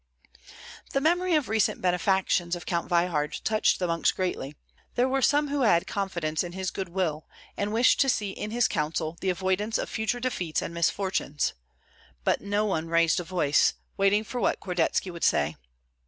The 0.93 0.99
memory 0.99 1.35
of 1.35 1.47
recent 1.47 1.79
benefactions 1.79 2.55
of 2.55 2.65
Count 2.65 2.89
Veybard 2.89 3.39
touched 3.43 3.77
the 3.77 3.85
monks 3.85 4.11
greatly. 4.11 4.55
There 4.95 5.07
were 5.07 5.21
some 5.21 5.49
who 5.49 5.61
had 5.61 5.85
confidence 5.85 6.43
in 6.43 6.53
his 6.53 6.71
good 6.71 6.89
will, 6.89 7.27
and 7.55 7.71
wished 7.71 7.99
to 7.99 8.09
see 8.09 8.31
in 8.31 8.49
his 8.49 8.67
counsel 8.67 9.15
the 9.21 9.29
avoidance 9.29 9.77
of 9.77 9.89
future 9.91 10.19
defeats 10.19 10.59
and 10.59 10.73
misfortunes. 10.73 11.53
But 12.23 12.41
no 12.41 12.65
one 12.65 12.87
raised 12.87 13.19
a 13.19 13.23
voice, 13.23 13.75
waiting 13.95 14.23
for 14.23 14.41
what 14.41 14.59
Kordetski 14.59 15.11
would 15.11 15.23
say. 15.23 15.55